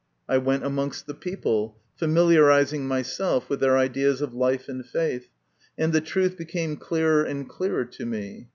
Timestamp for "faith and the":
4.83-6.01